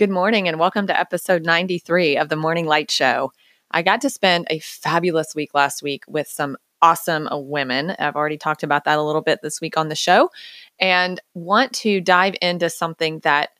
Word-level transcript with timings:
Good 0.00 0.08
morning 0.08 0.48
and 0.48 0.58
welcome 0.58 0.86
to 0.86 0.98
episode 0.98 1.44
93 1.44 2.16
of 2.16 2.30
the 2.30 2.34
Morning 2.36 2.64
Light 2.64 2.90
Show. 2.90 3.32
I 3.70 3.82
got 3.82 4.00
to 4.00 4.08
spend 4.08 4.46
a 4.48 4.58
fabulous 4.60 5.34
week 5.34 5.52
last 5.52 5.82
week 5.82 6.04
with 6.08 6.26
some 6.26 6.56
awesome 6.80 7.28
women. 7.30 7.90
I've 7.98 8.16
already 8.16 8.38
talked 8.38 8.62
about 8.62 8.84
that 8.84 8.98
a 8.98 9.02
little 9.02 9.20
bit 9.20 9.40
this 9.42 9.60
week 9.60 9.76
on 9.76 9.90
the 9.90 9.94
show 9.94 10.30
and 10.78 11.20
want 11.34 11.74
to 11.74 12.00
dive 12.00 12.34
into 12.40 12.70
something 12.70 13.18
that 13.24 13.50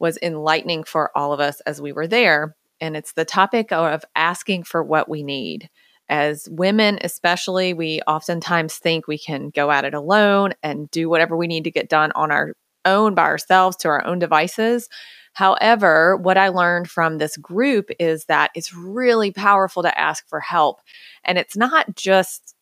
was 0.00 0.18
enlightening 0.20 0.82
for 0.82 1.16
all 1.16 1.32
of 1.32 1.38
us 1.38 1.60
as 1.60 1.80
we 1.80 1.92
were 1.92 2.08
there. 2.08 2.56
And 2.80 2.96
it's 2.96 3.12
the 3.12 3.24
topic 3.24 3.70
of 3.70 4.04
asking 4.16 4.64
for 4.64 4.82
what 4.82 5.08
we 5.08 5.22
need. 5.22 5.70
As 6.08 6.48
women, 6.50 6.98
especially, 7.02 7.72
we 7.72 8.00
oftentimes 8.00 8.78
think 8.78 9.06
we 9.06 9.16
can 9.16 9.50
go 9.50 9.70
at 9.70 9.84
it 9.84 9.94
alone 9.94 10.54
and 10.60 10.90
do 10.90 11.08
whatever 11.08 11.36
we 11.36 11.46
need 11.46 11.62
to 11.62 11.70
get 11.70 11.88
done 11.88 12.10
on 12.16 12.32
our 12.32 12.54
own 12.84 13.14
by 13.14 13.22
ourselves 13.22 13.76
to 13.76 13.88
our 13.88 14.04
own 14.04 14.18
devices. 14.18 14.88
However, 15.34 16.16
what 16.16 16.38
I 16.38 16.48
learned 16.48 16.88
from 16.88 17.18
this 17.18 17.36
group 17.36 17.90
is 17.98 18.26
that 18.26 18.52
it's 18.54 18.72
really 18.72 19.32
powerful 19.32 19.82
to 19.82 19.98
ask 19.98 20.26
for 20.28 20.38
help. 20.38 20.80
And 21.24 21.38
it's 21.38 21.56
not 21.56 21.96
just 21.96 22.54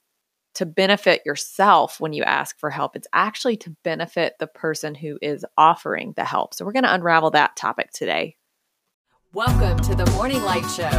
to 0.55 0.65
benefit 0.65 1.23
yourself 1.27 2.01
when 2.01 2.15
you 2.15 2.23
ask 2.23 2.59
for 2.59 2.71
help, 2.71 2.97
it's 2.97 3.09
actually 3.13 3.59
to 3.59 3.77
benefit 3.85 4.35
the 4.39 4.47
person 4.47 4.95
who 4.95 5.19
is 5.21 5.45
offering 5.57 6.15
the 6.17 6.25
help. 6.25 6.55
So, 6.55 6.65
we're 6.65 6.73
going 6.73 6.85
to 6.85 6.95
unravel 6.95 7.31
that 7.33 7.57
topic 7.57 7.91
today. 7.93 8.37
Welcome 9.35 9.79
to 9.81 9.95
the 9.95 10.11
Morning 10.13 10.43
Light 10.43 10.69
Show. 10.71 10.91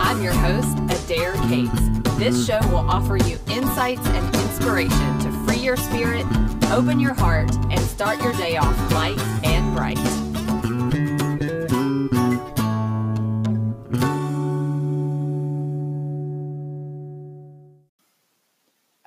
I'm 0.00 0.22
your 0.22 0.34
host, 0.34 0.78
Adair 1.04 1.34
Cates. 1.48 2.18
This 2.18 2.46
show 2.46 2.60
will 2.68 2.88
offer 2.90 3.16
you 3.16 3.38
insights 3.48 4.06
and 4.06 4.34
inspiration 4.36 5.18
to 5.20 5.32
free 5.46 5.58
your 5.58 5.76
spirit, 5.76 6.26
open 6.70 7.00
your 7.00 7.14
heart, 7.14 7.54
and 7.70 7.80
start 7.80 8.22
your 8.22 8.32
day 8.34 8.56
off 8.56 8.92
light 8.92 9.18
and 9.44 9.74
bright. 9.74 10.27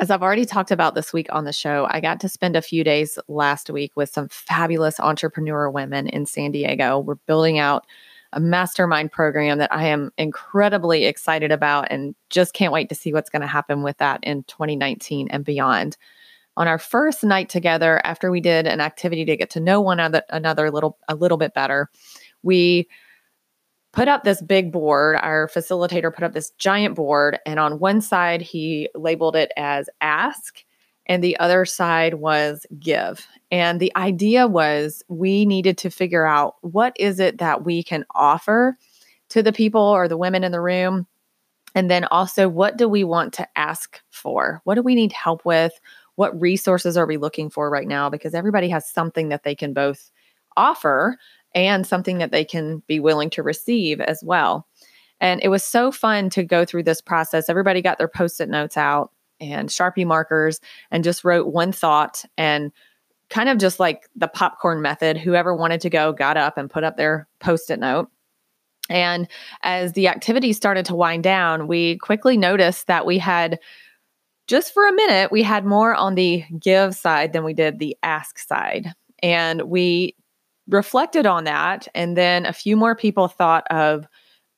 As 0.01 0.09
I've 0.09 0.23
already 0.23 0.45
talked 0.45 0.71
about 0.71 0.95
this 0.95 1.13
week 1.13 1.27
on 1.31 1.45
the 1.45 1.53
show, 1.53 1.87
I 1.91 2.01
got 2.01 2.19
to 2.21 2.27
spend 2.27 2.55
a 2.55 2.61
few 2.63 2.83
days 2.83 3.19
last 3.27 3.69
week 3.69 3.91
with 3.95 4.09
some 4.09 4.29
fabulous 4.29 4.99
entrepreneur 4.99 5.69
women 5.69 6.07
in 6.07 6.25
San 6.25 6.51
Diego. 6.51 6.97
We're 6.97 7.15
building 7.27 7.59
out 7.59 7.85
a 8.33 8.39
mastermind 8.39 9.11
program 9.11 9.59
that 9.59 9.71
I 9.71 9.85
am 9.85 10.11
incredibly 10.17 11.05
excited 11.05 11.51
about 11.51 11.91
and 11.91 12.15
just 12.31 12.55
can't 12.55 12.73
wait 12.73 12.89
to 12.89 12.95
see 12.95 13.13
what's 13.13 13.29
going 13.29 13.43
to 13.43 13.47
happen 13.47 13.83
with 13.83 13.99
that 13.99 14.21
in 14.23 14.43
2019 14.45 15.27
and 15.29 15.45
beyond. 15.45 15.97
On 16.57 16.67
our 16.67 16.79
first 16.79 17.23
night 17.23 17.49
together, 17.49 18.01
after 18.03 18.31
we 18.31 18.41
did 18.41 18.65
an 18.65 18.81
activity 18.81 19.23
to 19.25 19.37
get 19.37 19.51
to 19.51 19.59
know 19.59 19.81
one 19.81 19.99
another, 19.99 20.23
another 20.31 20.71
little 20.71 20.97
a 21.09 21.15
little 21.15 21.37
bit 21.37 21.53
better, 21.53 21.91
we 22.41 22.87
put 23.93 24.07
up 24.07 24.23
this 24.23 24.41
big 24.41 24.71
board. 24.71 25.17
Our 25.21 25.47
facilitator 25.47 26.13
put 26.13 26.23
up 26.23 26.33
this 26.33 26.51
giant 26.51 26.95
board, 26.95 27.39
and 27.45 27.59
on 27.59 27.79
one 27.79 28.01
side, 28.01 28.41
he 28.41 28.89
labeled 28.95 29.35
it 29.35 29.51
as 29.57 29.89
ask, 30.01 30.63
and 31.07 31.23
the 31.23 31.37
other 31.39 31.65
side 31.65 32.15
was 32.15 32.65
give. 32.79 33.27
And 33.51 33.79
the 33.79 33.91
idea 33.95 34.47
was 34.47 35.03
we 35.07 35.45
needed 35.45 35.77
to 35.79 35.89
figure 35.89 36.25
out 36.25 36.55
what 36.61 36.95
is 36.97 37.19
it 37.19 37.39
that 37.39 37.65
we 37.65 37.83
can 37.83 38.05
offer 38.15 38.77
to 39.29 39.43
the 39.43 39.53
people 39.53 39.81
or 39.81 40.07
the 40.07 40.17
women 40.17 40.43
in 40.43 40.51
the 40.51 40.61
room. 40.61 41.07
And 41.73 41.89
then 41.89 42.05
also, 42.05 42.49
what 42.49 42.77
do 42.77 42.87
we 42.87 43.03
want 43.03 43.33
to 43.33 43.47
ask 43.57 44.01
for? 44.09 44.61
What 44.65 44.75
do 44.75 44.81
we 44.81 44.95
need 44.95 45.13
help 45.13 45.45
with? 45.45 45.73
What 46.15 46.39
resources 46.39 46.97
are 46.97 47.05
we 47.05 47.17
looking 47.17 47.49
for 47.49 47.69
right 47.69 47.87
now? 47.87 48.09
Because 48.09 48.33
everybody 48.33 48.67
has 48.69 48.89
something 48.89 49.29
that 49.29 49.43
they 49.43 49.55
can 49.55 49.73
both 49.73 50.11
offer 50.57 51.17
and 51.53 51.85
something 51.85 52.17
that 52.19 52.31
they 52.31 52.45
can 52.45 52.81
be 52.87 52.99
willing 52.99 53.29
to 53.31 53.43
receive 53.43 53.99
as 54.01 54.23
well. 54.23 54.67
And 55.19 55.41
it 55.43 55.49
was 55.49 55.63
so 55.63 55.91
fun 55.91 56.29
to 56.31 56.43
go 56.43 56.65
through 56.65 56.83
this 56.83 57.01
process. 57.01 57.49
Everybody 57.49 57.81
got 57.81 57.97
their 57.97 58.07
post 58.07 58.41
it 58.41 58.49
notes 58.49 58.77
out 58.77 59.11
and 59.39 59.69
Sharpie 59.69 60.05
markers 60.05 60.59
and 60.89 61.03
just 61.03 61.23
wrote 61.23 61.47
one 61.47 61.71
thought 61.71 62.23
and 62.37 62.71
kind 63.29 63.49
of 63.49 63.57
just 63.57 63.79
like 63.79 64.09
the 64.15 64.27
popcorn 64.27 64.81
method. 64.81 65.17
Whoever 65.17 65.55
wanted 65.55 65.81
to 65.81 65.89
go 65.89 66.11
got 66.11 66.37
up 66.37 66.57
and 66.57 66.69
put 66.69 66.83
up 66.83 66.97
their 66.97 67.27
post 67.39 67.69
it 67.69 67.79
note. 67.79 68.09
And 68.89 69.27
as 69.61 69.93
the 69.93 70.07
activity 70.07 70.53
started 70.53 70.85
to 70.85 70.95
wind 70.95 71.23
down, 71.23 71.67
we 71.67 71.97
quickly 71.97 72.35
noticed 72.35 72.87
that 72.87 73.05
we 73.05 73.17
had 73.17 73.59
just 74.47 74.73
for 74.73 74.85
a 74.85 74.91
minute, 74.91 75.31
we 75.31 75.43
had 75.43 75.65
more 75.65 75.95
on 75.95 76.15
the 76.15 76.43
give 76.59 76.93
side 76.93 77.31
than 77.31 77.43
we 77.43 77.53
did 77.53 77.79
the 77.79 77.95
ask 78.03 78.37
side. 78.37 78.91
And 79.23 79.61
we 79.63 80.15
reflected 80.71 81.25
on 81.25 81.43
that. 81.43 81.87
And 81.93 82.17
then 82.17 82.45
a 82.45 82.53
few 82.53 82.75
more 82.75 82.95
people 82.95 83.27
thought 83.27 83.65
of 83.69 84.07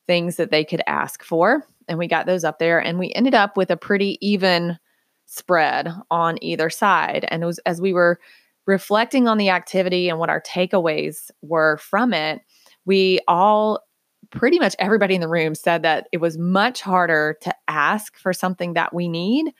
things 0.07 0.37
that 0.37 0.51
they 0.51 0.63
could 0.63 0.81
ask 0.87 1.23
for. 1.23 1.65
And 1.87 1.97
we 1.97 2.07
got 2.07 2.25
those 2.25 2.43
up 2.43 2.59
there. 2.59 2.79
And 2.79 2.99
we 2.99 3.11
ended 3.13 3.33
up 3.33 3.57
with 3.57 3.69
a 3.69 3.77
pretty 3.77 4.17
even 4.25 4.77
spread 5.25 5.93
on 6.11 6.37
either 6.41 6.69
side. 6.69 7.25
And 7.29 7.43
it 7.43 7.45
was 7.45 7.59
as 7.65 7.81
we 7.81 7.93
were 7.93 8.19
reflecting 8.65 9.27
on 9.27 9.37
the 9.37 9.49
activity 9.49 10.07
and 10.07 10.19
what 10.19 10.29
our 10.29 10.41
takeaways 10.41 11.31
were 11.41 11.77
from 11.77 12.13
it, 12.13 12.41
we 12.85 13.19
all 13.27 13.81
pretty 14.29 14.59
much 14.59 14.75
everybody 14.79 15.15
in 15.15 15.21
the 15.21 15.27
room 15.27 15.55
said 15.55 15.81
that 15.83 16.07
it 16.11 16.17
was 16.17 16.37
much 16.37 16.81
harder 16.81 17.37
to 17.41 17.53
ask 17.67 18.17
for 18.17 18.33
something 18.33 18.73
that 18.73 18.93
we 18.93 19.07
need 19.07 19.51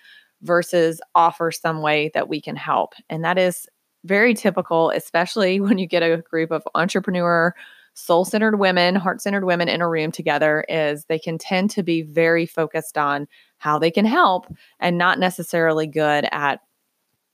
versus 0.42 1.02
offer 1.16 1.52
some 1.52 1.82
way 1.82 2.12
that 2.14 2.30
we 2.30 2.40
can 2.40 2.56
help. 2.56 2.94
And 3.10 3.24
that 3.24 3.38
is 3.38 3.68
very 4.04 4.34
typical, 4.34 4.90
especially 4.92 5.60
when 5.62 5.78
you 5.78 5.88
get 5.88 6.04
a 6.04 6.18
group 6.18 6.52
of 6.52 6.64
entrepreneur, 6.76 7.54
soul 7.94 8.26
centered 8.26 8.60
women, 8.60 8.96
heart 8.96 9.22
centered 9.22 9.46
women 9.46 9.70
in 9.70 9.82
a 9.82 9.90
room 9.90 10.12
together, 10.12 10.66
is 10.68 11.06
they 11.06 11.20
can 11.20 11.38
tend 11.38 11.70
to 11.72 11.84
be 11.84 12.02
very 12.02 12.46
focused 12.46 12.98
on 12.98 13.28
how 13.58 13.78
they 13.78 13.92
can 13.92 14.06
help 14.06 14.48
and 14.80 14.98
not 14.98 15.20
necessarily 15.20 15.88
good 15.88 16.28
at 16.32 16.60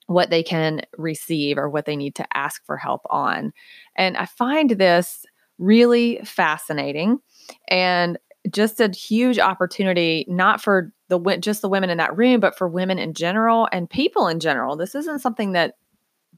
what 0.08 0.32
they 0.32 0.42
can 0.42 0.82
receive 0.98 1.58
or 1.58 1.70
what 1.70 1.86
they 1.86 1.96
need 1.96 2.16
to 2.16 2.26
ask 2.36 2.66
for 2.66 2.78
help 2.78 3.02
on. 3.10 3.54
And 3.96 4.18
I 4.18 4.26
find 4.26 4.72
this 4.72 5.26
really 5.60 6.20
fascinating 6.24 7.20
and 7.68 8.18
just 8.52 8.80
a 8.80 8.90
huge 8.90 9.38
opportunity 9.38 10.26
not 10.28 10.62
for 10.62 10.92
the 11.10 11.20
just 11.40 11.62
the 11.62 11.70
women 11.70 11.90
in 11.90 11.98
that 11.98 12.16
room 12.18 12.40
but 12.40 12.58
for 12.58 12.68
women 12.68 12.98
in 12.98 13.14
general 13.14 13.68
and 13.72 13.90
people 13.90 14.28
in 14.28 14.40
general. 14.40 14.76
This 14.76 14.96
isn't 14.96 15.20
something 15.20 15.52
that 15.52 15.76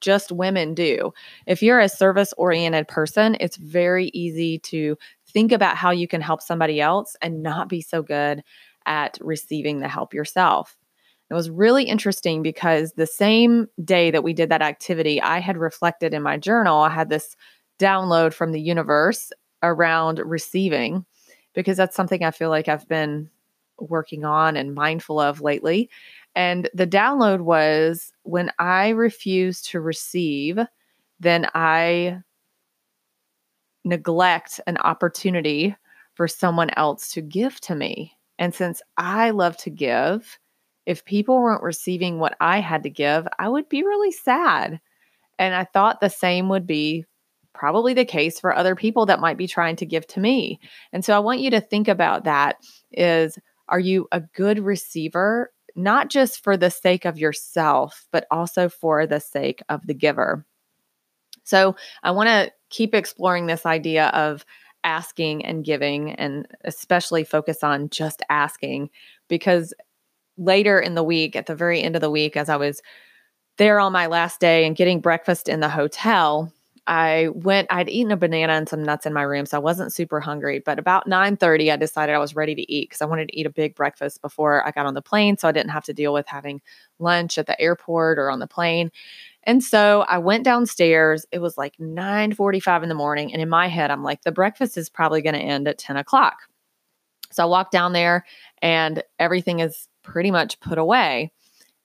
just 0.02 0.32
women 0.32 0.74
do. 0.74 1.14
If 1.48 1.64
you're 1.64 1.80
a 1.80 1.90
service 1.90 2.34
oriented 2.38 2.88
person, 2.88 3.38
it's 3.40 3.58
very 3.58 4.08
easy 4.14 4.60
to 4.60 4.98
think 5.28 5.52
about 5.52 5.78
how 5.78 5.92
you 5.92 6.08
can 6.08 6.22
help 6.22 6.42
somebody 6.42 6.82
else 6.82 7.16
and 7.22 7.42
not 7.44 7.70
be 7.70 7.82
so 7.82 8.02
good 8.02 8.44
at 8.86 9.18
receiving 9.22 9.80
the 9.80 9.88
help 9.88 10.14
yourself. 10.14 10.78
It 11.30 11.34
was 11.34 11.50
really 11.50 11.86
interesting 11.86 12.42
because 12.44 12.94
the 12.94 13.08
same 13.08 13.68
day 13.86 14.12
that 14.12 14.24
we 14.24 14.34
did 14.34 14.50
that 14.50 14.62
activity, 14.62 15.22
I 15.22 15.40
had 15.40 15.58
reflected 15.58 16.14
in 16.14 16.22
my 16.22 16.38
journal. 16.38 16.82
I 16.82 16.90
had 16.90 17.10
this 17.10 17.38
download 17.80 18.34
from 18.34 18.52
the 18.52 18.60
universe 18.60 19.32
around 19.64 20.20
receiving 20.20 21.06
because 21.54 21.78
that's 21.78 21.96
something 21.96 22.24
I 22.24 22.32
feel 22.32 22.50
like 22.50 22.68
I've 22.68 22.88
been 22.88 23.30
working 23.80 24.26
on 24.26 24.56
and 24.58 24.76
mindful 24.76 25.20
of 25.20 25.42
lately. 25.42 25.90
And 26.36 26.70
the 26.74 26.88
download 26.88 27.42
was 27.42 28.12
when 28.24 28.52
I 28.60 28.90
refuse 28.90 29.62
to 29.64 29.82
receive, 29.82 30.60
then 31.20 31.48
I 31.54 32.22
neglect 33.84 34.60
an 34.68 34.78
opportunity 34.78 35.76
for 36.14 36.28
someone 36.28 36.70
else 36.78 37.12
to 37.14 37.22
give 37.22 37.60
to 37.62 37.76
me. 37.76 38.18
And 38.38 38.54
since 38.54 38.82
I 38.98 39.32
love 39.32 39.58
to 39.58 39.70
give, 39.70 40.40
if 40.86 41.06
people 41.06 41.42
weren't 41.42 41.64
receiving 41.64 42.20
what 42.20 42.36
I 42.40 42.60
had 42.60 42.84
to 42.84 42.90
give, 42.90 43.28
I 43.40 43.50
would 43.50 43.70
be 43.70 43.84
really 43.84 44.12
sad. 44.12 44.80
And 45.38 45.56
I 45.56 45.64
thought 45.66 46.00
the 46.00 46.10
same 46.10 46.50
would 46.50 46.66
be 46.66 47.06
probably 47.54 47.94
the 47.94 48.06
case 48.06 48.40
for 48.40 48.56
other 48.56 48.76
people 48.76 49.06
that 49.06 49.20
might 49.20 49.38
be 49.38 49.48
trying 49.48 49.76
to 49.78 49.86
give 49.86 50.08
to 50.08 50.20
me. 50.20 50.60
And 50.94 51.04
so 51.04 51.16
I 51.16 51.20
want 51.20 51.42
you 51.42 51.50
to 51.52 51.62
think 51.62 51.88
about 51.88 52.24
that 52.24 52.58
is 52.92 53.38
are 53.68 53.80
you 53.80 54.08
a 54.12 54.22
good 54.22 54.60
receiver 54.60 55.52
not 55.76 56.10
just 56.10 56.44
for 56.44 56.58
the 56.58 56.70
sake 56.72 57.06
of 57.06 57.18
yourself, 57.18 58.08
but 58.12 58.26
also 58.32 58.70
for 58.70 59.06
the 59.06 59.20
sake 59.20 59.62
of 59.70 59.86
the 59.88 59.94
giver. 59.94 60.46
So 61.44 61.76
I 62.04 62.12
want 62.12 62.28
to 62.28 62.52
keep 62.70 62.94
exploring 62.94 63.46
this 63.46 63.66
idea 63.66 64.08
of 64.08 64.46
asking 64.84 65.46
and 65.46 65.64
giving, 65.64 66.12
and 66.14 66.48
especially 66.64 67.24
focus 67.24 67.64
on 67.64 67.90
just 67.90 68.22
asking, 68.30 68.90
because 69.28 69.74
later 70.38 70.80
in 70.80 70.96
the 70.96 71.04
week, 71.04 71.36
at 71.36 71.46
the 71.46 71.56
very 71.56 71.82
end 71.82 71.96
of 71.96 72.02
the 72.02 72.10
week, 72.10 72.36
as 72.36 72.50
I 72.50 72.56
was 72.56 72.82
there 73.58 73.80
on 73.80 73.92
my 73.92 74.08
last 74.08 74.40
day 74.40 74.66
and 74.66 74.76
getting 74.76 75.02
breakfast 75.02 75.48
in 75.50 75.60
the 75.60 75.70
hotel, 75.70 76.52
I 76.92 77.30
went, 77.34 77.68
I'd 77.72 77.88
eaten 77.88 78.12
a 78.12 78.18
banana 78.18 78.52
and 78.52 78.68
some 78.68 78.84
nuts 78.84 79.06
in 79.06 79.14
my 79.14 79.22
room, 79.22 79.46
so 79.46 79.56
I 79.56 79.62
wasn't 79.62 79.94
super 79.94 80.20
hungry. 80.20 80.60
But 80.60 80.78
about 80.78 81.08
9:30, 81.08 81.72
I 81.72 81.78
decided 81.78 82.14
I 82.14 82.20
was 82.20 82.36
ready 82.36 82.54
to 82.54 82.70
eat 82.70 82.90
because 82.90 83.02
I 83.02 83.06
wanted 83.06 83.30
to 83.30 83.40
eat 83.40 83.46
a 83.46 83.50
big 83.50 83.76
breakfast 83.76 84.22
before 84.22 84.68
I 84.68 84.72
got 84.72 84.86
on 84.86 84.94
the 84.94 85.02
plane. 85.02 85.38
So 85.38 85.48
I 85.48 85.54
didn't 85.54 85.70
have 85.70 85.86
to 85.86 85.94
deal 85.94 86.12
with 86.12 86.28
having 86.28 86.62
lunch 87.00 87.38
at 87.38 87.48
the 87.48 87.60
airport 87.62 88.20
or 88.20 88.30
on 88.30 88.40
the 88.40 88.48
plane. 88.48 88.92
And 89.44 89.64
so 89.64 90.02
I 90.10 90.18
went 90.18 90.44
downstairs. 90.44 91.26
It 91.32 91.40
was 91.40 91.58
like 91.58 91.80
9:45 91.80 92.84
in 92.84 92.90
the 92.90 92.96
morning. 92.96 93.32
And 93.32 93.42
in 93.42 93.48
my 93.48 93.68
head, 93.68 93.90
I'm 93.90 94.04
like, 94.04 94.24
the 94.24 94.34
breakfast 94.34 94.78
is 94.78 94.90
probably 94.90 95.22
going 95.22 95.36
to 95.36 95.40
end 95.40 95.70
at 95.70 95.78
10 95.78 95.96
o'clock. 95.96 96.40
So 97.32 97.44
I 97.44 97.46
walked 97.46 97.72
down 97.72 97.94
there 97.94 98.26
and 98.62 99.02
everything 99.18 99.62
is 99.62 99.88
pretty 100.04 100.32
much 100.32 100.60
put 100.60 100.78
away. 100.78 101.32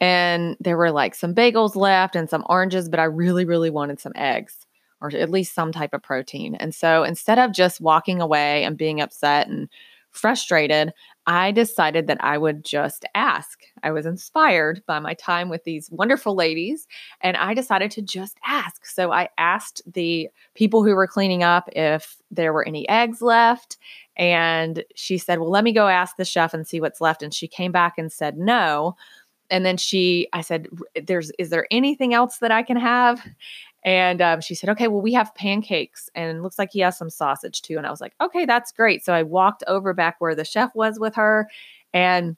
And 0.01 0.57
there 0.59 0.77
were 0.77 0.91
like 0.91 1.15
some 1.15 1.33
bagels 1.35 1.77
left 1.77 2.17
and 2.17 2.29
some 2.29 2.45
oranges, 2.49 2.89
but 2.89 2.99
I 2.99 3.05
really, 3.05 3.45
really 3.45 3.71
wanted 3.71 4.01
some 4.01 4.13
eggs 4.17 4.66
or 5.01 5.15
at 5.15 5.31
least 5.31 5.55
some 5.55 5.73
type 5.73 5.93
of 5.93 6.03
protein. 6.03 6.55
And 6.55 6.75
so 6.75 7.03
instead 7.03 7.39
of 7.39 7.53
just 7.53 7.81
walking 7.81 8.21
away 8.21 8.65
and 8.65 8.77
being 8.77 9.01
upset 9.01 9.49
and 9.49 9.69
frustrated, 10.17 10.93
I 11.27 11.51
decided 11.51 12.07
that 12.07 12.23
I 12.23 12.39
would 12.39 12.65
just 12.65 13.05
ask. 13.15 13.63
I 13.83 13.91
was 13.91 14.07
inspired 14.07 14.83
by 14.87 14.99
my 15.01 15.15
time 15.15 15.49
with 15.49 15.65
these 15.65 15.91
wonderful 15.91 16.35
ladies, 16.35 16.87
and 17.21 17.37
I 17.37 17.53
decided 17.53 17.91
to 17.93 18.03
just 18.03 18.39
ask. 18.47 18.87
So 18.87 19.13
I 19.13 19.29
asked 19.37 19.83
the 19.93 20.29
people 20.55 20.85
who 20.85 20.95
were 20.95 21.07
cleaning 21.07 21.43
up 21.43 21.69
if 21.73 22.17
there 22.31 22.53
were 22.53 22.67
any 22.67 22.89
eggs 22.89 23.21
left. 23.21 23.77
And 24.17 24.85
she 24.95 25.19
said, 25.19 25.41
Well, 25.41 25.51
let 25.51 25.65
me 25.65 25.73
go 25.73 25.89
ask 25.89 26.17
the 26.17 26.25
chef 26.25 26.55
and 26.55 26.67
see 26.67 26.81
what's 26.81 27.01
left. 27.01 27.23
And 27.23 27.35
she 27.35 27.49
came 27.49 27.73
back 27.73 27.95
and 27.99 28.11
said, 28.11 28.39
No. 28.39 28.97
And 29.51 29.65
then 29.67 29.77
she, 29.77 30.29
I 30.33 30.41
said, 30.43 30.69
There's, 31.07 31.31
is 31.39 31.51
there 31.51 31.67
anything 31.71 32.15
else 32.15 32.39
that 32.39 32.53
I 32.53 32.63
can 32.63 32.77
have? 32.77 33.21
And 33.87 34.21
um, 34.21 34.41
she 34.41 34.57
said, 34.57 34.69
okay, 34.71 34.89
well, 34.89 35.01
we 35.01 35.13
have 35.13 35.35
pancakes 35.37 36.11
and 36.17 36.43
looks 36.43 36.59
like 36.59 36.71
he 36.73 36.81
has 36.81 36.99
some 36.99 37.09
sausage 37.09 37.63
too. 37.63 37.79
And 37.79 37.87
I 37.87 37.91
was 37.91 38.01
like, 38.01 38.15
okay, 38.21 38.45
that's 38.45 38.73
great. 38.73 39.05
So 39.05 39.15
I 39.15 39.23
walked 39.23 39.63
over 39.69 39.95
back 39.95 40.17
where 40.19 40.35
the 40.35 40.45
chef 40.45 40.75
was 40.75 40.99
with 40.99 41.15
her 41.15 41.49
and 41.95 42.37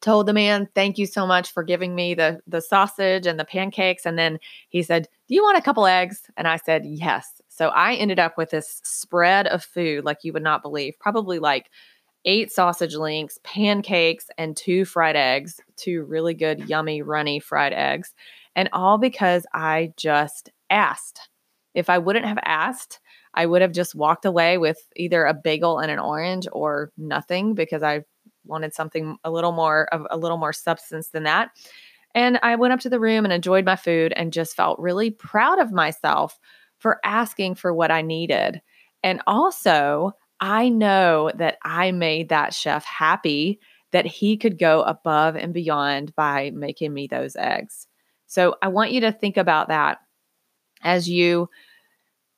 told 0.00 0.26
the 0.26 0.32
man, 0.32 0.66
thank 0.74 0.96
you 0.96 1.04
so 1.04 1.26
much 1.26 1.52
for 1.52 1.62
giving 1.62 1.94
me 1.94 2.14
the, 2.14 2.40
the 2.46 2.62
sausage 2.62 3.26
and 3.26 3.38
the 3.38 3.44
pancakes. 3.44 4.06
And 4.06 4.18
then 4.18 4.38
he 4.70 4.82
said, 4.82 5.06
do 5.28 5.34
you 5.34 5.42
want 5.42 5.58
a 5.58 5.62
couple 5.62 5.84
eggs? 5.84 6.22
And 6.38 6.48
I 6.48 6.56
said, 6.56 6.86
yes. 6.86 7.42
So 7.48 7.68
I 7.68 7.94
ended 7.96 8.18
up 8.18 8.38
with 8.38 8.48
this 8.48 8.80
spread 8.82 9.46
of 9.48 9.62
food 9.62 10.06
like 10.06 10.24
you 10.24 10.32
would 10.32 10.42
not 10.42 10.62
believe, 10.62 10.98
probably 10.98 11.38
like 11.38 11.68
eight 12.24 12.50
sausage 12.50 12.94
links, 12.94 13.38
pancakes, 13.44 14.28
and 14.38 14.56
two 14.56 14.86
fried 14.86 15.16
eggs, 15.16 15.60
two 15.76 16.04
really 16.04 16.32
good, 16.32 16.70
yummy, 16.70 17.02
runny 17.02 17.38
fried 17.38 17.74
eggs. 17.74 18.14
And 18.56 18.70
all 18.72 18.96
because 18.96 19.44
I 19.52 19.92
just 19.98 20.50
asked. 20.70 21.28
If 21.74 21.88
I 21.88 21.98
wouldn't 21.98 22.26
have 22.26 22.38
asked, 22.44 23.00
I 23.34 23.46
would 23.46 23.62
have 23.62 23.72
just 23.72 23.94
walked 23.94 24.24
away 24.24 24.58
with 24.58 24.78
either 24.96 25.24
a 25.24 25.34
bagel 25.34 25.78
and 25.78 25.90
an 25.90 25.98
orange 25.98 26.48
or 26.52 26.90
nothing 26.96 27.54
because 27.54 27.82
I 27.82 28.02
wanted 28.44 28.74
something 28.74 29.16
a 29.22 29.30
little 29.30 29.52
more 29.52 29.88
of 29.92 30.06
a 30.10 30.16
little 30.16 30.38
more 30.38 30.52
substance 30.52 31.08
than 31.08 31.22
that. 31.24 31.50
And 32.14 32.40
I 32.42 32.56
went 32.56 32.72
up 32.72 32.80
to 32.80 32.90
the 32.90 32.98
room 32.98 33.24
and 33.24 33.32
enjoyed 33.32 33.64
my 33.64 33.76
food 33.76 34.12
and 34.16 34.32
just 34.32 34.56
felt 34.56 34.80
really 34.80 35.10
proud 35.10 35.60
of 35.60 35.70
myself 35.70 36.38
for 36.78 36.98
asking 37.04 37.54
for 37.54 37.72
what 37.72 37.90
I 37.90 38.02
needed. 38.02 38.60
And 39.04 39.22
also, 39.26 40.12
I 40.40 40.68
know 40.68 41.30
that 41.36 41.58
I 41.62 41.92
made 41.92 42.30
that 42.30 42.54
chef 42.54 42.84
happy 42.84 43.60
that 43.92 44.06
he 44.06 44.36
could 44.36 44.58
go 44.58 44.82
above 44.82 45.36
and 45.36 45.52
beyond 45.52 46.14
by 46.16 46.50
making 46.54 46.94
me 46.94 47.06
those 47.06 47.36
eggs. 47.36 47.86
So 48.26 48.56
I 48.62 48.68
want 48.68 48.92
you 48.92 49.00
to 49.02 49.12
think 49.12 49.36
about 49.36 49.68
that 49.68 49.98
as 50.82 51.08
you 51.08 51.48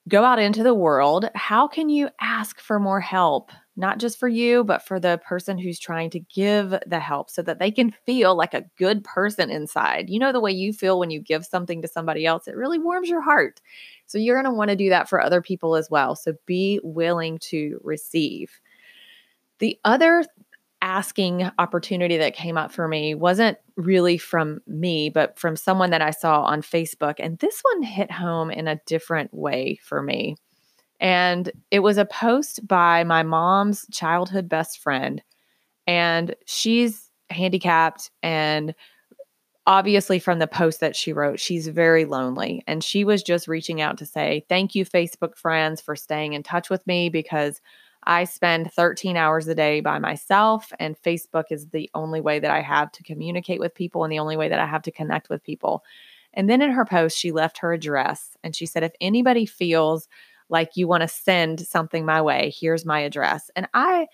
go 0.08 0.24
out 0.24 0.38
into 0.38 0.62
the 0.62 0.74
world, 0.74 1.28
how 1.34 1.68
can 1.68 1.88
you 1.88 2.08
ask 2.20 2.60
for 2.60 2.80
more 2.80 3.00
help? 3.00 3.50
Not 3.76 3.98
just 3.98 4.18
for 4.18 4.28
you, 4.28 4.64
but 4.64 4.86
for 4.86 5.00
the 5.00 5.20
person 5.24 5.56
who's 5.56 5.78
trying 5.78 6.10
to 6.10 6.20
give 6.20 6.74
the 6.86 7.00
help 7.00 7.30
so 7.30 7.40
that 7.42 7.58
they 7.58 7.70
can 7.70 7.94
feel 8.04 8.36
like 8.36 8.52
a 8.52 8.64
good 8.76 9.02
person 9.04 9.50
inside. 9.50 10.10
You 10.10 10.18
know, 10.18 10.32
the 10.32 10.40
way 10.40 10.50
you 10.50 10.72
feel 10.72 10.98
when 10.98 11.10
you 11.10 11.20
give 11.20 11.46
something 11.46 11.80
to 11.80 11.88
somebody 11.88 12.26
else, 12.26 12.46
it 12.48 12.56
really 12.56 12.78
warms 12.78 13.08
your 13.08 13.22
heart. 13.22 13.60
So 14.06 14.18
you're 14.18 14.36
going 14.40 14.52
to 14.52 14.56
want 14.56 14.70
to 14.70 14.76
do 14.76 14.90
that 14.90 15.08
for 15.08 15.22
other 15.22 15.40
people 15.40 15.76
as 15.76 15.88
well. 15.88 16.14
So 16.16 16.34
be 16.44 16.80
willing 16.82 17.38
to 17.38 17.80
receive. 17.82 18.60
The 19.58 19.78
other 19.84 20.24
asking 20.82 21.48
opportunity 21.58 22.18
that 22.18 22.34
came 22.34 22.58
up 22.58 22.72
for 22.72 22.88
me 22.88 23.14
wasn't 23.14 23.56
really 23.76 24.18
from 24.18 24.60
me, 24.66 25.08
but 25.08 25.38
from 25.38 25.56
someone 25.56 25.90
that 25.90 26.02
I 26.02 26.10
saw 26.10 26.42
on 26.42 26.60
Facebook. 26.60 27.14
And 27.18 27.38
this 27.38 27.62
one 27.72 27.82
hit 27.84 28.10
home 28.10 28.50
in 28.50 28.66
a 28.66 28.80
different 28.84 29.32
way 29.32 29.78
for 29.82 30.02
me. 30.02 30.36
And 31.00 31.50
it 31.70 31.80
was 31.80 31.98
a 31.98 32.04
post 32.04 32.66
by 32.66 33.04
my 33.04 33.22
mom's 33.22 33.86
childhood 33.92 34.48
best 34.48 34.80
friend. 34.80 35.22
And 35.86 36.34
she's 36.46 37.08
handicapped. 37.30 38.10
And 38.22 38.74
obviously, 39.66 40.18
from 40.18 40.40
the 40.40 40.46
post 40.48 40.80
that 40.80 40.96
she 40.96 41.12
wrote, 41.12 41.40
she's 41.40 41.68
very 41.68 42.04
lonely. 42.04 42.62
And 42.66 42.82
she 42.82 43.04
was 43.04 43.22
just 43.22 43.48
reaching 43.48 43.80
out 43.80 43.98
to 43.98 44.06
say, 44.06 44.44
Thank 44.48 44.74
you, 44.74 44.84
Facebook 44.84 45.36
friends, 45.36 45.80
for 45.80 45.96
staying 45.96 46.32
in 46.32 46.42
touch 46.42 46.70
with 46.70 46.84
me 46.86 47.08
because 47.08 47.60
I 48.04 48.24
spend 48.24 48.72
13 48.72 49.16
hours 49.16 49.46
a 49.48 49.54
day 49.54 49.80
by 49.80 49.98
myself, 49.98 50.72
and 50.78 51.00
Facebook 51.00 51.44
is 51.50 51.68
the 51.68 51.90
only 51.94 52.20
way 52.20 52.40
that 52.40 52.50
I 52.50 52.60
have 52.60 52.90
to 52.92 53.02
communicate 53.02 53.60
with 53.60 53.74
people 53.74 54.04
and 54.04 54.12
the 54.12 54.18
only 54.18 54.36
way 54.36 54.48
that 54.48 54.58
I 54.58 54.66
have 54.66 54.82
to 54.82 54.90
connect 54.90 55.28
with 55.28 55.44
people. 55.44 55.84
And 56.34 56.48
then 56.48 56.62
in 56.62 56.72
her 56.72 56.84
post, 56.84 57.18
she 57.18 57.30
left 57.30 57.58
her 57.58 57.72
address 57.72 58.36
and 58.42 58.56
she 58.56 58.66
said, 58.66 58.82
If 58.82 58.92
anybody 59.00 59.46
feels 59.46 60.08
like 60.48 60.76
you 60.76 60.88
want 60.88 61.02
to 61.02 61.08
send 61.08 61.60
something 61.60 62.04
my 62.04 62.20
way, 62.22 62.52
here's 62.58 62.84
my 62.84 63.00
address. 63.00 63.50
And 63.54 63.68
I, 63.74 64.06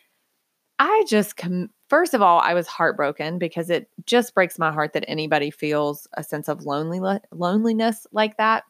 I 0.79 1.05
just, 1.09 1.37
com- 1.37 1.71
first 1.89 2.15
of 2.15 2.23
all, 2.23 2.41
I 2.41 2.55
was 2.55 2.67
heartbroken 2.67 3.39
because 3.39 3.71
it 3.71 3.89
just 4.05 4.35
breaks 4.35 4.59
my 4.59 4.73
heart 4.73 4.93
that 4.93 5.05
anybody 5.09 5.51
feels 5.51 6.07
a 6.15 6.23
sense 6.23 6.49
of 6.49 6.65
lonely, 6.65 7.01
loneliness 7.33 8.07
like 8.13 8.37
that. 8.37 8.65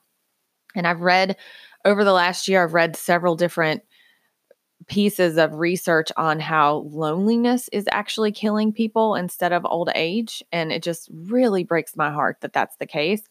And 0.74 0.86
I've 0.86 1.00
read 1.00 1.36
over 1.84 2.04
the 2.04 2.12
last 2.12 2.48
year, 2.48 2.62
I've 2.62 2.74
read 2.74 2.96
several 2.96 3.34
different 3.34 3.82
pieces 4.88 5.36
of 5.36 5.54
research 5.54 6.10
on 6.16 6.40
how 6.40 6.86
loneliness 6.90 7.68
is 7.72 7.86
actually 7.92 8.32
killing 8.32 8.72
people 8.72 9.14
instead 9.14 9.52
of 9.52 9.66
old 9.66 9.90
age. 9.94 10.42
And 10.50 10.72
it 10.72 10.82
just 10.82 11.08
really 11.12 11.64
breaks 11.64 11.96
my 11.96 12.10
heart 12.10 12.38
that 12.40 12.52
that's 12.52 12.76
the 12.76 12.86
case. 12.86 13.22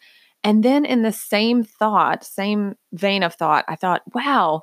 And 0.43 0.63
then, 0.63 0.85
in 0.85 1.01
the 1.01 1.11
same 1.11 1.63
thought, 1.63 2.23
same 2.23 2.75
vein 2.93 3.23
of 3.23 3.33
thought, 3.33 3.65
I 3.67 3.75
thought, 3.75 4.03
wow, 4.13 4.61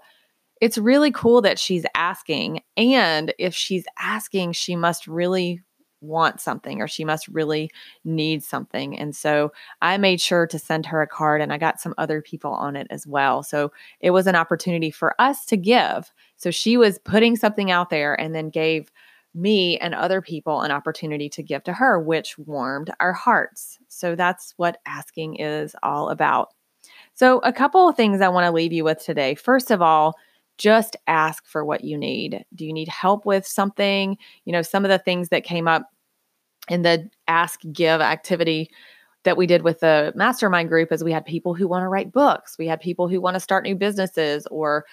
it's 0.61 0.79
really 0.79 1.11
cool 1.11 1.43
that 1.43 1.59
she's 1.59 1.85
asking. 1.95 2.63
And 2.77 3.35
if 3.39 3.55
she's 3.55 3.85
asking, 3.99 4.53
she 4.53 4.77
must 4.77 5.07
really 5.07 5.61
want 6.05 6.41
something 6.41 6.81
or 6.81 6.89
she 6.89 7.05
must 7.05 7.29
really 7.29 7.71
need 8.05 8.43
something. 8.43 8.99
And 8.99 9.15
so 9.15 9.53
I 9.83 9.97
made 9.97 10.21
sure 10.21 10.47
to 10.47 10.59
send 10.59 10.87
her 10.87 11.03
a 11.03 11.07
card 11.07 11.41
and 11.41 11.53
I 11.53 11.59
got 11.59 11.81
some 11.81 11.95
other 11.99 12.23
people 12.23 12.53
on 12.53 12.77
it 12.77 12.87
as 12.91 13.07
well. 13.07 13.43
So 13.43 13.73
it 14.01 14.11
was 14.11 14.27
an 14.27 14.37
opportunity 14.37 14.91
for 14.91 15.21
us 15.21 15.45
to 15.47 15.57
give. 15.57 16.13
So 16.37 16.51
she 16.51 16.77
was 16.77 16.99
putting 16.99 17.37
something 17.37 17.71
out 17.71 17.91
there 17.91 18.19
and 18.19 18.35
then 18.35 18.51
gave 18.51 18.91
me 19.35 19.79
and 19.79 19.95
other 19.95 20.21
people 20.21 20.61
an 20.61 20.71
opportunity 20.71 21.29
to 21.29 21.43
give 21.43 21.65
to 21.65 21.73
her, 21.73 21.99
which 21.99 22.39
warmed 22.39 22.91
our 23.01 23.13
hearts. 23.13 23.79
So 23.89 24.15
that's 24.15 24.55
what 24.57 24.79
asking 24.87 25.37
is 25.37 25.75
all 25.83 26.11
about. 26.11 26.55
So, 27.15 27.39
a 27.41 27.53
couple 27.53 27.89
of 27.89 27.97
things 27.97 28.21
I 28.21 28.29
want 28.29 28.45
to 28.45 28.53
leave 28.53 28.73
you 28.73 28.85
with 28.85 29.03
today. 29.03 29.35
First 29.35 29.71
of 29.71 29.81
all, 29.81 30.17
just 30.59 30.97
ask 31.07 31.47
for 31.47 31.65
what 31.65 31.85
you 31.85 31.99
need. 31.99 32.45
Do 32.55 32.65
you 32.65 32.73
need 32.73 32.89
help 32.89 33.27
with 33.27 33.47
something? 33.47 34.17
You 34.45 34.53
know, 34.53 34.63
some 34.63 34.85
of 34.85 34.91
the 34.91 34.99
things 34.99 35.29
that 35.31 35.45
came 35.45 35.67
up 35.67 35.91
in 36.69 36.83
the 36.83 37.09
ask 37.29 37.61
give 37.73 38.01
activity 38.01 38.71
that 39.25 39.37
we 39.37 39.47
did 39.47 39.63
with 39.63 39.81
the 39.81 40.13
mastermind 40.15 40.69
group 40.69 40.93
is 40.93 41.03
we 41.03 41.13
had 41.13 41.25
people 41.25 41.55
who 41.55 41.67
want 41.67 41.83
to 41.83 41.89
write 41.89 42.13
books 42.13 42.57
we 42.59 42.67
had 42.67 42.81
people 42.81 43.09
who 43.09 43.21
want 43.21 43.35
to 43.35 43.41
start 43.41 43.65
new 43.65 43.75
businesses 43.75 44.47
or 44.51 44.85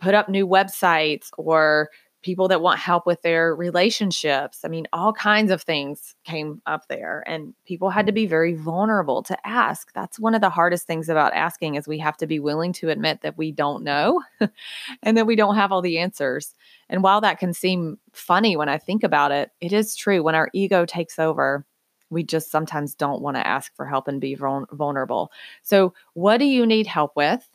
put 0.00 0.14
up 0.14 0.28
new 0.28 0.46
websites 0.46 1.28
or 1.38 1.88
people 2.22 2.48
that 2.48 2.62
want 2.62 2.78
help 2.78 3.06
with 3.06 3.20
their 3.22 3.54
relationships. 3.54 4.60
I 4.64 4.68
mean, 4.68 4.86
all 4.92 5.12
kinds 5.12 5.50
of 5.50 5.62
things 5.62 6.14
came 6.24 6.62
up 6.66 6.88
there 6.88 7.24
and 7.26 7.52
people 7.66 7.90
had 7.90 8.06
to 8.06 8.12
be 8.12 8.26
very 8.26 8.54
vulnerable 8.54 9.22
to 9.24 9.36
ask. 9.46 9.92
That's 9.92 10.18
one 10.18 10.34
of 10.34 10.40
the 10.40 10.50
hardest 10.50 10.86
things 10.86 11.08
about 11.08 11.34
asking 11.34 11.74
is 11.74 11.86
we 11.86 11.98
have 11.98 12.16
to 12.18 12.26
be 12.26 12.38
willing 12.38 12.72
to 12.74 12.90
admit 12.90 13.22
that 13.22 13.36
we 13.36 13.50
don't 13.52 13.82
know 13.82 14.22
and 15.02 15.16
that 15.16 15.26
we 15.26 15.36
don't 15.36 15.56
have 15.56 15.72
all 15.72 15.82
the 15.82 15.98
answers. 15.98 16.54
And 16.88 17.02
while 17.02 17.20
that 17.20 17.38
can 17.38 17.52
seem 17.52 17.98
funny 18.12 18.56
when 18.56 18.68
I 18.68 18.78
think 18.78 19.02
about 19.02 19.32
it, 19.32 19.50
it 19.60 19.72
is 19.72 19.96
true 19.96 20.22
when 20.22 20.34
our 20.34 20.48
ego 20.52 20.86
takes 20.86 21.18
over. 21.18 21.66
We 22.10 22.22
just 22.22 22.50
sometimes 22.50 22.94
don't 22.94 23.22
want 23.22 23.36
to 23.36 23.46
ask 23.46 23.74
for 23.74 23.86
help 23.86 24.06
and 24.06 24.20
be 24.20 24.34
vulnerable. 24.34 25.32
So, 25.62 25.94
what 26.12 26.38
do 26.38 26.44
you 26.44 26.66
need 26.66 26.86
help 26.86 27.16
with? 27.16 27.48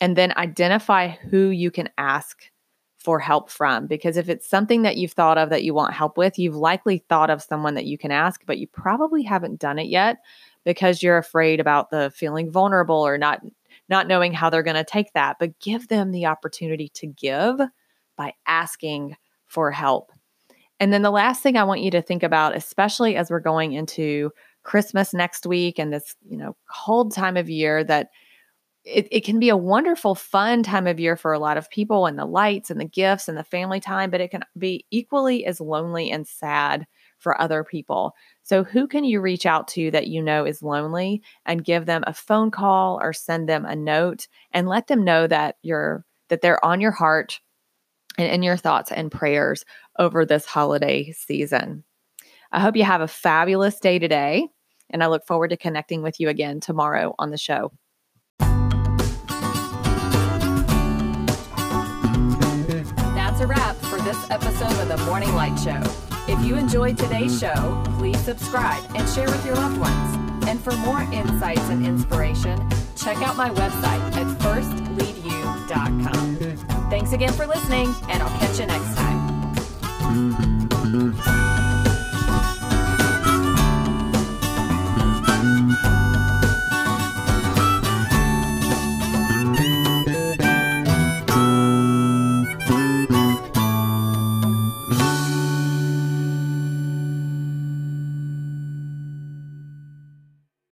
And 0.00 0.16
then 0.16 0.32
identify 0.36 1.08
who 1.08 1.50
you 1.50 1.70
can 1.70 1.88
ask 1.96 2.49
for 3.00 3.18
help 3.18 3.50
from 3.50 3.86
because 3.86 4.16
if 4.16 4.28
it's 4.28 4.46
something 4.46 4.82
that 4.82 4.98
you've 4.98 5.12
thought 5.12 5.38
of 5.38 5.48
that 5.50 5.64
you 5.64 5.72
want 5.72 5.94
help 5.94 6.18
with, 6.18 6.38
you've 6.38 6.54
likely 6.54 6.98
thought 7.08 7.30
of 7.30 7.42
someone 7.42 7.74
that 7.74 7.86
you 7.86 7.96
can 7.96 8.10
ask, 8.10 8.42
but 8.46 8.58
you 8.58 8.66
probably 8.66 9.22
haven't 9.22 9.58
done 9.58 9.78
it 9.78 9.88
yet 9.88 10.18
because 10.64 11.02
you're 11.02 11.18
afraid 11.18 11.60
about 11.60 11.90
the 11.90 12.12
feeling 12.14 12.50
vulnerable 12.50 13.06
or 13.06 13.16
not 13.16 13.40
not 13.88 14.06
knowing 14.06 14.32
how 14.32 14.48
they're 14.48 14.62
going 14.62 14.76
to 14.76 14.84
take 14.84 15.12
that. 15.14 15.36
But 15.40 15.58
give 15.58 15.88
them 15.88 16.12
the 16.12 16.26
opportunity 16.26 16.88
to 16.90 17.06
give 17.08 17.58
by 18.16 18.34
asking 18.46 19.16
for 19.46 19.70
help. 19.72 20.12
And 20.78 20.92
then 20.92 21.02
the 21.02 21.10
last 21.10 21.42
thing 21.42 21.56
I 21.56 21.64
want 21.64 21.82
you 21.82 21.90
to 21.90 22.02
think 22.02 22.22
about, 22.22 22.54
especially 22.54 23.16
as 23.16 23.30
we're 23.30 23.40
going 23.40 23.72
into 23.72 24.30
Christmas 24.62 25.12
next 25.12 25.44
week 25.44 25.78
and 25.78 25.92
this, 25.92 26.14
you 26.28 26.36
know, 26.36 26.56
cold 26.70 27.12
time 27.12 27.36
of 27.36 27.50
year 27.50 27.82
that 27.84 28.10
it, 28.84 29.08
it 29.10 29.24
can 29.24 29.38
be 29.38 29.50
a 29.50 29.56
wonderful, 29.56 30.14
fun 30.14 30.62
time 30.62 30.86
of 30.86 30.98
year 30.98 31.16
for 31.16 31.32
a 31.32 31.38
lot 31.38 31.58
of 31.58 31.70
people 31.70 32.06
and 32.06 32.18
the 32.18 32.24
lights 32.24 32.70
and 32.70 32.80
the 32.80 32.86
gifts 32.86 33.28
and 33.28 33.36
the 33.36 33.44
family 33.44 33.78
time, 33.78 34.10
but 34.10 34.20
it 34.20 34.30
can 34.30 34.42
be 34.56 34.86
equally 34.90 35.44
as 35.44 35.60
lonely 35.60 36.10
and 36.10 36.26
sad 36.26 36.86
for 37.18 37.38
other 37.40 37.62
people. 37.62 38.14
So, 38.42 38.64
who 38.64 38.86
can 38.86 39.04
you 39.04 39.20
reach 39.20 39.44
out 39.44 39.68
to 39.68 39.90
that 39.90 40.06
you 40.06 40.22
know 40.22 40.46
is 40.46 40.62
lonely 40.62 41.22
and 41.44 41.64
give 41.64 41.86
them 41.86 42.04
a 42.06 42.14
phone 42.14 42.50
call 42.50 42.98
or 43.02 43.12
send 43.12 43.48
them 43.48 43.66
a 43.66 43.76
note 43.76 44.26
and 44.52 44.68
let 44.68 44.86
them 44.86 45.04
know 45.04 45.26
that 45.26 45.56
you're 45.62 46.04
that 46.28 46.40
they're 46.40 46.64
on 46.64 46.80
your 46.80 46.92
heart 46.92 47.40
and 48.18 48.32
in 48.32 48.42
your 48.42 48.56
thoughts 48.56 48.90
and 48.90 49.12
prayers 49.12 49.64
over 49.98 50.24
this 50.24 50.46
holiday 50.46 51.12
season. 51.12 51.84
I 52.52 52.60
hope 52.60 52.76
you 52.76 52.84
have 52.84 53.02
a 53.02 53.08
fabulous 53.08 53.78
day 53.78 53.98
today, 53.98 54.48
and 54.88 55.04
I 55.04 55.08
look 55.08 55.26
forward 55.26 55.48
to 55.48 55.56
connecting 55.56 56.02
with 56.02 56.18
you 56.18 56.28
again 56.28 56.60
tomorrow 56.60 57.14
on 57.18 57.30
the 57.30 57.38
show. 57.38 57.72
This 64.20 64.30
episode 64.30 64.72
of 64.80 64.88
the 64.88 64.96
Morning 65.04 65.34
Light 65.34 65.58
Show. 65.58 65.82
If 66.28 66.44
you 66.44 66.56
enjoyed 66.56 66.98
today's 66.98 67.38
show, 67.38 67.82
please 67.98 68.18
subscribe 68.20 68.82
and 68.94 69.08
share 69.08 69.26
with 69.26 69.46
your 69.46 69.54
loved 69.56 69.78
ones. 69.78 70.16
And 70.48 70.60
for 70.60 70.76
more 70.78 71.02
insights 71.12 71.62
and 71.62 71.86
inspiration, 71.86 72.68
check 72.96 73.18
out 73.18 73.36
my 73.36 73.50
website 73.50 74.00
at 74.16 74.26
firstleadyou.com. 74.38 76.36
Thanks 76.90 77.12
again 77.12 77.32
for 77.32 77.46
listening, 77.46 77.94
and 78.08 78.20
I'll 78.22 78.38
catch 78.38 78.58
you 78.58 78.66
next 78.66 78.96
time. 78.96 80.59